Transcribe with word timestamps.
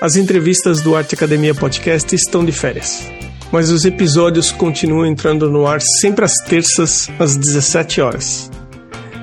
As 0.00 0.16
entrevistas 0.16 0.80
do 0.80 0.96
Arte 0.96 1.14
Academia 1.14 1.54
Podcast 1.54 2.14
estão 2.14 2.42
de 2.42 2.52
férias, 2.52 3.06
mas 3.52 3.68
os 3.68 3.84
episódios 3.84 4.50
continuam 4.50 5.04
entrando 5.04 5.50
no 5.50 5.66
ar 5.66 5.78
sempre 6.00 6.24
às 6.24 6.32
terças, 6.48 7.10
às 7.18 7.36
17 7.36 8.00
horas. 8.00 8.50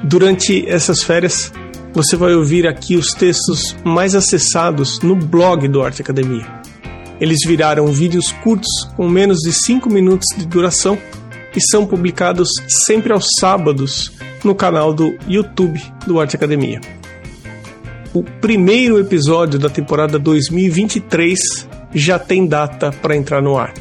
Durante 0.04 0.70
essas 0.70 1.02
férias, 1.02 1.52
você 1.95 2.16
vai 2.16 2.36
ouvir 2.36 2.68
aqui 2.68 2.95
os 2.95 3.08
textos 3.08 3.76
mais 3.84 4.13
acessados 4.13 5.00
no 5.00 5.16
blog 5.16 5.68
do 5.68 5.82
Arte 5.82 6.04
Academia. 6.04 6.45
Eles 7.20 7.39
viraram 7.44 7.88
vídeos 7.88 8.31
curtos 8.44 8.70
com 8.95 9.09
menos 9.09 9.39
de 9.39 9.52
5 9.52 9.89
minutos 9.89 10.28
de 10.38 10.45
duração 10.45 10.95
e 11.55 11.72
são 11.72 11.88
publicados 11.88 12.50
sempre 12.86 13.12
aos 13.12 13.25
sábados 13.39 14.12
no 14.44 14.53
canal 14.53 14.94
do 14.94 15.17
YouTube 15.28 15.81
do 16.05 16.20
Arte 16.20 16.36
Academia 16.36 16.97
o 18.13 18.23
primeiro 18.23 18.99
episódio 18.99 19.59
da 19.59 19.70
temporada 19.70 20.17
2023 20.17 21.67
já 21.93 22.17
tem 22.17 22.45
data 22.45 22.91
para 22.91 23.16
entrar 23.16 23.41
no 23.41 23.57
ar. 23.57 23.73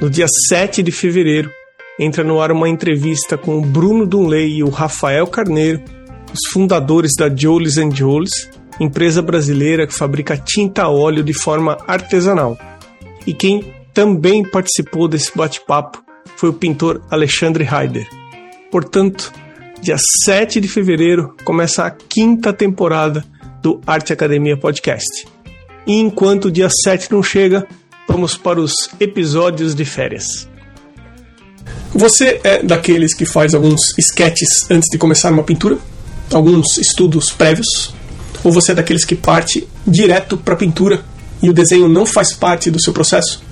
No 0.00 0.10
dia 0.10 0.26
7 0.48 0.82
de 0.82 0.90
fevereiro, 0.90 1.50
entra 1.98 2.24
no 2.24 2.40
ar 2.40 2.52
uma 2.52 2.68
entrevista 2.68 3.38
com 3.38 3.58
o 3.58 3.62
Bruno 3.62 4.06
Dunley 4.06 4.56
e 4.56 4.64
o 4.64 4.68
Rafael 4.68 5.26
Carneiro, 5.26 5.82
os 6.32 6.52
fundadores 6.52 7.12
da 7.16 7.34
Jolis 7.34 7.74
Jolis, 7.94 8.50
empresa 8.80 9.22
brasileira 9.22 9.86
que 9.86 9.94
fabrica 9.94 10.36
tinta 10.36 10.82
a 10.82 10.90
óleo 10.90 11.22
de 11.22 11.32
forma 11.32 11.78
artesanal. 11.86 12.58
E 13.26 13.32
quem 13.32 13.72
também 13.92 14.42
participou 14.42 15.06
desse 15.06 15.36
bate-papo 15.36 16.02
foi 16.36 16.48
o 16.48 16.54
pintor 16.54 17.00
Alexandre 17.10 17.64
Heider. 17.64 18.06
Portanto, 18.70 19.32
dia 19.80 19.96
7 20.24 20.60
de 20.60 20.66
fevereiro 20.66 21.34
começa 21.44 21.84
a 21.84 21.90
quinta 21.90 22.52
temporada 22.52 23.24
do 23.64 23.80
Arte 23.86 24.12
Academia 24.12 24.58
Podcast. 24.58 25.26
E 25.86 25.94
enquanto 25.94 26.44
o 26.44 26.50
dia 26.50 26.68
7 26.68 27.10
não 27.10 27.22
chega, 27.22 27.66
vamos 28.06 28.36
para 28.36 28.60
os 28.60 28.90
episódios 29.00 29.74
de 29.74 29.86
férias. 29.86 30.46
Você 31.94 32.42
é 32.44 32.62
daqueles 32.62 33.14
que 33.14 33.24
faz 33.24 33.54
alguns 33.54 33.80
sketches 33.98 34.70
antes 34.70 34.90
de 34.90 34.98
começar 34.98 35.32
uma 35.32 35.42
pintura? 35.42 35.78
Alguns 36.30 36.76
estudos 36.76 37.32
prévios? 37.32 37.94
Ou 38.44 38.52
você 38.52 38.72
é 38.72 38.74
daqueles 38.74 39.06
que 39.06 39.16
parte 39.16 39.66
direto 39.86 40.36
para 40.36 40.52
a 40.52 40.58
pintura 40.58 41.02
e 41.42 41.48
o 41.48 41.54
desenho 41.54 41.88
não 41.88 42.04
faz 42.04 42.34
parte 42.34 42.70
do 42.70 42.82
seu 42.82 42.92
processo? 42.92 43.42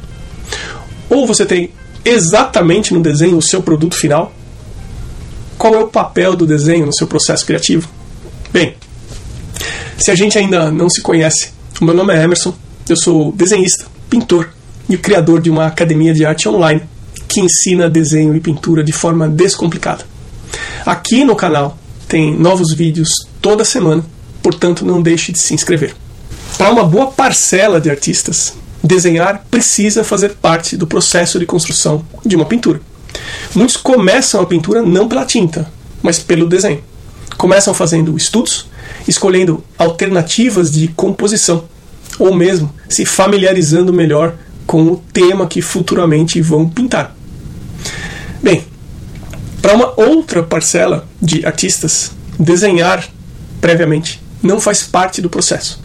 Ou 1.09 1.27
você 1.27 1.47
tem 1.47 1.71
exatamente 2.05 2.93
no 2.93 3.01
desenho 3.01 3.39
o 3.39 3.43
seu 3.43 3.63
produto 3.63 3.97
final? 3.97 4.31
Qual 5.57 5.75
é 5.75 5.79
o 5.79 5.89
papel 5.89 6.37
do 6.37 6.47
desenho 6.47 6.85
no 6.85 6.95
seu 6.95 7.07
processo 7.07 7.47
criativo? 7.47 7.89
Bem, 8.53 8.75
se 10.03 10.11
a 10.11 10.17
gente 10.17 10.37
ainda 10.37 10.69
não 10.69 10.91
se 10.91 11.01
conhece, 11.01 11.51
o 11.81 11.85
meu 11.85 11.95
nome 11.95 12.13
é 12.13 12.25
Emerson, 12.25 12.53
eu 12.89 12.97
sou 12.97 13.31
desenhista, 13.31 13.87
pintor 14.11 14.53
e 14.89 14.97
criador 14.97 15.41
de 15.41 15.49
uma 15.49 15.67
academia 15.67 16.13
de 16.13 16.27
arte 16.27 16.49
online 16.49 16.83
que 17.29 17.41
ensina 17.41 17.89
desenho 17.89 18.35
e 18.35 18.41
pintura 18.41 18.83
de 18.83 18.91
forma 18.91 19.29
descomplicada. 19.29 20.05
Aqui 20.85 21.25
no 21.25 21.37
canal 21.37 21.79
tem 22.09 22.37
novos 22.37 22.75
vídeos 22.75 23.09
toda 23.41 23.65
semana, 23.65 24.05
portanto 24.43 24.85
não 24.85 25.01
deixe 25.01 25.31
de 25.31 25.39
se 25.39 25.55
inscrever. 25.55 25.95
Para 26.59 26.73
uma 26.73 26.83
boa 26.83 27.07
parcela 27.13 27.81
de 27.81 27.89
artistas, 27.89 28.55
desenhar 28.83 29.47
precisa 29.49 30.03
fazer 30.03 30.31
parte 30.31 30.77
do 30.77 30.85
processo 30.85 31.39
de 31.39 31.47
construção 31.47 32.05
de 32.27 32.35
uma 32.35 32.45
pintura. 32.45 32.81
Muitos 33.55 33.77
começam 33.77 34.41
a 34.41 34.47
pintura 34.47 34.83
não 34.83 35.09
pela 35.09 35.25
tinta, 35.25 35.71
mas 36.03 36.19
pelo 36.19 36.49
desenho. 36.49 36.83
Começam 37.39 37.73
fazendo 37.73 38.17
estudos, 38.17 38.67
escolhendo 39.07 39.63
alternativas 39.79 40.71
de 40.71 40.89
composição, 40.89 41.65
ou 42.19 42.35
mesmo 42.35 42.73
se 42.89 43.05
familiarizando 43.05 43.93
melhor 43.93 44.35
com 44.67 44.83
o 44.85 44.97
tema 45.13 45.47
que 45.47 45.61
futuramente 45.61 46.41
vão 46.41 46.69
pintar. 46.69 47.17
Bem, 48.43 48.65
para 49.61 49.75
uma 49.75 49.93
outra 49.97 50.43
parcela 50.43 51.07
de 51.21 51.45
artistas, 51.47 52.13
desenhar 52.39 53.09
previamente 53.61 54.21
não 54.43 54.61
faz 54.61 54.83
parte 54.83 55.23
do 55.23 55.31
processo. 55.31 55.81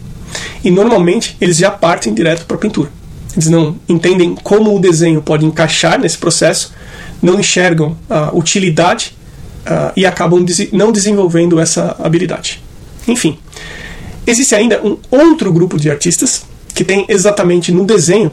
E 0.64 0.70
normalmente 0.70 1.36
eles 1.40 1.56
já 1.56 1.70
partem 1.70 2.12
direto 2.12 2.44
para 2.44 2.56
a 2.56 2.60
pintura. 2.60 2.90
Eles 3.32 3.48
não 3.48 3.76
entendem 3.88 4.34
como 4.34 4.74
o 4.74 4.80
desenho 4.80 5.22
pode 5.22 5.44
encaixar 5.44 5.98
nesse 6.00 6.18
processo, 6.18 6.72
não 7.22 7.38
enxergam 7.38 7.96
a 8.10 8.34
utilidade 8.34 9.16
uh, 9.64 9.92
e 9.96 10.04
acabam 10.04 10.44
não 10.72 10.90
desenvolvendo 10.90 11.60
essa 11.60 11.96
habilidade. 12.00 12.62
Enfim, 13.08 13.38
existe 14.26 14.54
ainda 14.54 14.80
um 14.84 14.98
outro 15.10 15.52
grupo 15.52 15.78
de 15.78 15.90
artistas 15.90 16.44
que 16.74 16.84
tem 16.84 17.06
exatamente 17.08 17.72
no 17.72 17.84
desenho 17.84 18.30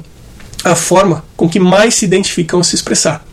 a 0.64 0.76
forma 0.76 1.24
com 1.36 1.50
que 1.50 1.60
mais 1.60 1.96
se 1.96 2.06
identificam 2.06 2.60
a 2.60 2.64
se 2.64 2.76
expressar. 2.76 3.26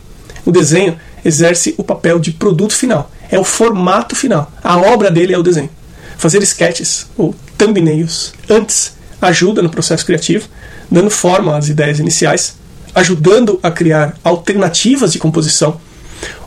O 0.45 0.51
desenho 0.51 0.97
exerce 1.23 1.73
o 1.77 1.83
papel 1.83 2.19
de 2.19 2.31
produto 2.31 2.75
final, 2.75 3.11
é 3.29 3.39
o 3.39 3.43
formato 3.43 4.15
final. 4.15 4.51
A 4.63 4.77
obra 4.77 5.09
dele 5.09 5.33
é 5.33 5.37
o 5.37 5.43
desenho. 5.43 5.69
Fazer 6.17 6.41
sketches 6.43 7.07
ou 7.17 7.35
thumbnails 7.57 8.33
antes 8.49 8.93
ajuda 9.21 9.61
no 9.61 9.69
processo 9.69 10.05
criativo, 10.05 10.47
dando 10.91 11.09
forma 11.09 11.57
às 11.57 11.69
ideias 11.69 11.99
iniciais, 11.99 12.55
ajudando 12.93 13.59
a 13.63 13.71
criar 13.71 14.15
alternativas 14.23 15.11
de 15.13 15.19
composição 15.19 15.79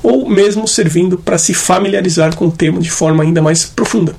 ou 0.02 0.28
mesmo 0.28 0.66
servindo 0.68 1.18
para 1.18 1.38
se 1.38 1.52
familiarizar 1.52 2.34
com 2.36 2.46
o 2.46 2.52
tema 2.52 2.80
de 2.80 2.90
forma 2.90 3.22
ainda 3.22 3.42
mais 3.42 3.64
profunda. 3.64 4.14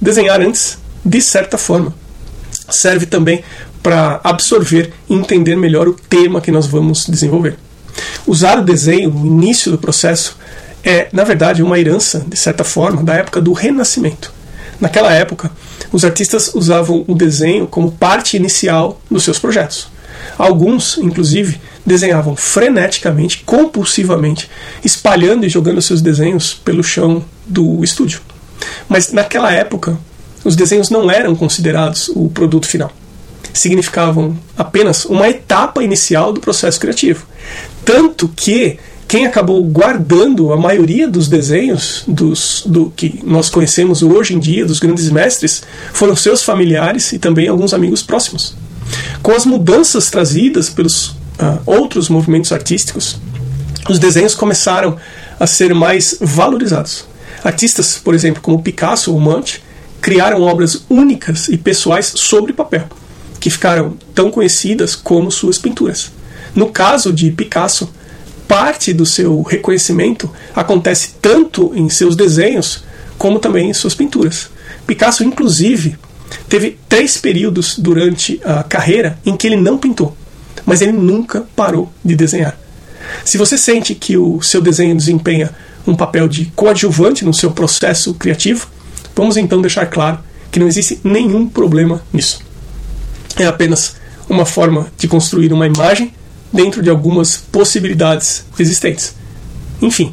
Desenhar 0.00 0.40
antes, 0.40 0.78
de 1.04 1.20
certa 1.20 1.58
forma, 1.58 1.94
serve 2.70 3.06
também 3.06 3.42
para 3.82 4.20
absorver 4.22 4.92
e 5.08 5.14
entender 5.14 5.56
melhor 5.56 5.88
o 5.88 5.94
tema 5.94 6.40
que 6.40 6.50
nós 6.50 6.66
vamos 6.66 7.06
desenvolver. 7.06 7.56
Usar 8.26 8.58
o 8.58 8.64
desenho 8.64 9.10
no 9.10 9.26
início 9.26 9.70
do 9.70 9.78
processo 9.78 10.36
é, 10.84 11.08
na 11.12 11.24
verdade, 11.24 11.62
uma 11.62 11.78
herança, 11.78 12.24
de 12.26 12.36
certa 12.36 12.64
forma, 12.64 13.02
da 13.02 13.14
época 13.14 13.40
do 13.40 13.52
Renascimento. 13.52 14.32
Naquela 14.80 15.12
época, 15.12 15.50
os 15.90 16.04
artistas 16.04 16.54
usavam 16.54 17.04
o 17.08 17.14
desenho 17.14 17.66
como 17.66 17.90
parte 17.90 18.36
inicial 18.36 19.00
dos 19.10 19.24
seus 19.24 19.38
projetos. 19.38 19.88
Alguns, 20.36 20.98
inclusive, 20.98 21.60
desenhavam 21.84 22.36
freneticamente, 22.36 23.42
compulsivamente, 23.44 24.48
espalhando 24.84 25.44
e 25.44 25.48
jogando 25.48 25.82
seus 25.82 26.00
desenhos 26.00 26.54
pelo 26.54 26.82
chão 26.82 27.24
do 27.46 27.82
estúdio. 27.82 28.20
Mas 28.88 29.12
naquela 29.12 29.52
época, 29.52 29.98
os 30.44 30.56
desenhos 30.56 30.90
não 30.90 31.10
eram 31.10 31.34
considerados 31.34 32.08
o 32.08 32.28
produto 32.28 32.66
final. 32.66 32.92
Significavam 33.52 34.38
apenas 34.56 35.04
uma 35.04 35.28
etapa 35.28 35.82
inicial 35.82 36.32
do 36.32 36.40
processo 36.40 36.78
criativo. 36.78 37.26
Tanto 37.84 38.28
que 38.28 38.78
quem 39.08 39.26
acabou 39.26 39.64
guardando 39.64 40.52
a 40.52 40.56
maioria 40.56 41.08
dos 41.08 41.28
desenhos 41.28 42.04
dos, 42.06 42.62
do 42.66 42.92
que 42.94 43.20
nós 43.24 43.48
conhecemos 43.48 44.02
hoje 44.02 44.34
em 44.34 44.38
dia, 44.38 44.66
dos 44.66 44.78
grandes 44.78 45.10
mestres, 45.10 45.62
foram 45.94 46.14
seus 46.14 46.42
familiares 46.42 47.12
e 47.12 47.18
também 47.18 47.48
alguns 47.48 47.72
amigos 47.72 48.02
próximos. 48.02 48.54
Com 49.22 49.32
as 49.32 49.46
mudanças 49.46 50.10
trazidas 50.10 50.68
pelos 50.68 51.08
uh, 51.08 51.58
outros 51.64 52.10
movimentos 52.10 52.52
artísticos, 52.52 53.18
os 53.88 53.98
desenhos 53.98 54.34
começaram 54.34 54.98
a 55.40 55.46
ser 55.46 55.74
mais 55.74 56.18
valorizados. 56.20 57.07
Artistas, 57.44 57.98
por 58.02 58.14
exemplo, 58.14 58.42
como 58.42 58.62
Picasso 58.62 59.12
ou 59.12 59.20
Munch, 59.20 59.62
criaram 60.00 60.42
obras 60.42 60.84
únicas 60.88 61.48
e 61.48 61.56
pessoais 61.56 62.12
sobre 62.14 62.52
papel, 62.52 62.88
que 63.40 63.50
ficaram 63.50 63.96
tão 64.14 64.30
conhecidas 64.30 64.94
como 64.94 65.30
suas 65.30 65.58
pinturas. 65.58 66.10
No 66.54 66.70
caso 66.70 67.12
de 67.12 67.30
Picasso, 67.30 67.92
parte 68.46 68.92
do 68.92 69.04
seu 69.04 69.42
reconhecimento 69.42 70.30
acontece 70.54 71.14
tanto 71.20 71.72
em 71.74 71.88
seus 71.88 72.16
desenhos 72.16 72.84
como 73.18 73.38
também 73.38 73.68
em 73.68 73.74
suas 73.74 73.94
pinturas. 73.94 74.48
Picasso, 74.86 75.22
inclusive, 75.22 75.98
teve 76.48 76.78
três 76.88 77.18
períodos 77.18 77.78
durante 77.78 78.40
a 78.44 78.62
carreira 78.62 79.18
em 79.26 79.36
que 79.36 79.46
ele 79.46 79.56
não 79.56 79.76
pintou, 79.76 80.16
mas 80.64 80.80
ele 80.80 80.92
nunca 80.92 81.44
parou 81.54 81.92
de 82.04 82.16
desenhar. 82.16 82.58
Se 83.24 83.36
você 83.36 83.58
sente 83.58 83.94
que 83.94 84.16
o 84.16 84.40
seu 84.42 84.60
desenho 84.60 84.96
desempenha 84.96 85.50
um 85.88 85.94
papel 85.94 86.28
de 86.28 86.46
coadjuvante 86.54 87.24
no 87.24 87.32
seu 87.32 87.50
processo 87.50 88.12
criativo, 88.14 88.68
vamos 89.16 89.36
então 89.36 89.60
deixar 89.60 89.86
claro 89.86 90.18
que 90.50 90.60
não 90.60 90.66
existe 90.66 91.00
nenhum 91.02 91.48
problema 91.48 92.02
nisso. 92.12 92.40
É 93.36 93.46
apenas 93.46 93.96
uma 94.28 94.44
forma 94.44 94.88
de 94.98 95.08
construir 95.08 95.52
uma 95.52 95.66
imagem 95.66 96.12
dentro 96.52 96.82
de 96.82 96.90
algumas 96.90 97.36
possibilidades 97.36 98.44
existentes. 98.58 99.14
Enfim, 99.80 100.12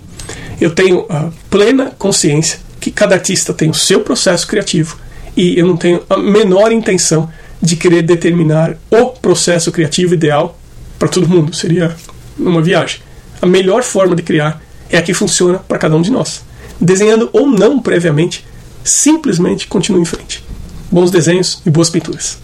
eu 0.59 0.71
tenho 0.71 1.05
a 1.09 1.29
plena 1.49 1.91
consciência 1.97 2.59
que 2.79 2.91
cada 2.91 3.15
artista 3.15 3.53
tem 3.53 3.69
o 3.69 3.73
seu 3.73 4.01
processo 4.01 4.47
criativo 4.47 4.97
e 5.35 5.59
eu 5.59 5.67
não 5.67 5.75
tenho 5.75 6.03
a 6.09 6.17
menor 6.17 6.71
intenção 6.71 7.29
de 7.61 7.75
querer 7.75 8.03
determinar 8.03 8.77
o 8.89 9.07
processo 9.07 9.71
criativo 9.71 10.13
ideal 10.13 10.57
para 10.97 11.07
todo 11.07 11.27
mundo. 11.27 11.53
Seria 11.53 11.95
uma 12.37 12.61
viagem. 12.61 12.99
A 13.41 13.45
melhor 13.45 13.83
forma 13.83 14.15
de 14.15 14.21
criar 14.21 14.61
é 14.89 14.97
a 14.97 15.01
que 15.01 15.13
funciona 15.13 15.59
para 15.59 15.77
cada 15.77 15.95
um 15.95 16.01
de 16.01 16.11
nós. 16.11 16.43
Desenhando 16.79 17.29
ou 17.31 17.47
não 17.47 17.81
previamente, 17.81 18.45
simplesmente 18.83 19.67
continue 19.67 20.01
em 20.01 20.05
frente. 20.05 20.43
Bons 20.91 21.11
desenhos 21.11 21.61
e 21.65 21.69
boas 21.69 21.89
pinturas. 21.89 22.39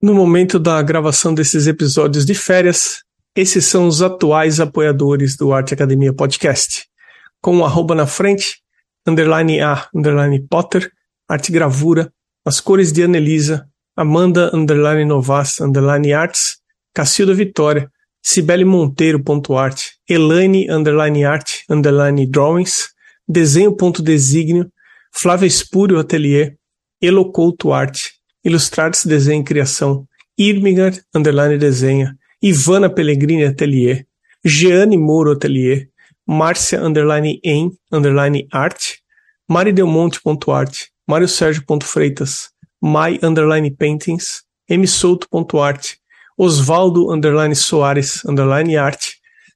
No 0.00 0.14
momento 0.14 0.58
da 0.58 0.80
gravação 0.82 1.34
desses 1.34 1.66
episódios 1.66 2.26
de 2.26 2.34
férias, 2.34 3.02
esses 3.34 3.64
são 3.64 3.86
os 3.88 4.02
atuais 4.02 4.60
apoiadores 4.60 5.36
do 5.36 5.52
Arte 5.52 5.74
Academia 5.74 6.12
Podcast. 6.12 6.86
Com 7.40 7.56
o 7.56 7.58
um 7.60 7.64
arroba 7.64 7.94
na 7.94 8.06
frente, 8.06 8.58
underline 9.06 9.60
A, 9.60 9.88
underline 9.94 10.46
Potter, 10.46 10.90
arte 11.28 11.50
gravura, 11.50 12.12
as 12.44 12.60
cores 12.60 12.92
de 12.92 13.02
Anelisa, 13.02 13.66
Amanda, 13.96 14.54
underline 14.54 15.04
Novas, 15.04 15.60
underline 15.60 16.12
Arts, 16.12 16.58
Cacilda 16.94 17.34
Vitória, 17.34 17.90
Cibele 18.26 18.64
Monteiro.art, 18.64 19.92
Elaine, 20.08 20.70
underline 20.70 21.26
art, 21.26 21.62
underline 21.68 22.26
drawings, 22.26 22.88
desenho.designio, 23.28 24.70
Flávia 25.12 25.46
Espúrio 25.46 25.98
Atelier, 25.98 26.56
Elocouto 27.02 27.70
Arte, 27.70 28.12
Ilustrados 28.42 29.04
Desenho 29.04 29.42
e 29.42 29.44
Criação, 29.44 30.08
Irmigar, 30.38 30.94
underline 31.14 31.58
desenha, 31.58 32.16
Ivana 32.42 32.88
Pellegrini 32.88 33.44
Atelier, 33.44 34.06
Jeane 34.42 34.96
Moro 34.96 35.32
Atelier, 35.32 35.88
Márcia, 36.26 36.82
underline 36.82 37.38
em, 37.44 37.70
underline 37.92 38.48
art, 38.50 39.02
maridelmonte.art, 39.46 40.88
Mário 41.06 41.28
Sérgio.freitas, 41.28 42.48
my, 42.82 43.18
underline 43.22 43.70
paintings, 43.70 44.42
msouto.art, 44.68 45.98
Osvaldo, 46.36 47.12
underline 47.12 47.54
Soares, 47.54 48.24
underline 48.24 48.76
art, 48.76 49.00